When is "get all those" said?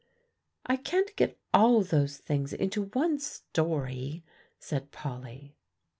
1.15-2.17